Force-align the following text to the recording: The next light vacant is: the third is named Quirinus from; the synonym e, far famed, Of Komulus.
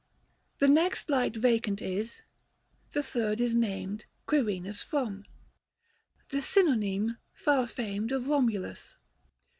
The 0.57 0.67
next 0.67 1.11
light 1.11 1.35
vacant 1.35 1.79
is: 1.79 2.23
the 2.89 3.03
third 3.03 3.39
is 3.39 3.53
named 3.53 4.07
Quirinus 4.27 4.81
from; 4.83 5.25
the 6.31 6.41
synonym 6.41 7.09
e, 7.11 7.15
far 7.35 7.67
famed, 7.67 8.11
Of 8.11 8.23
Komulus. 8.23 8.95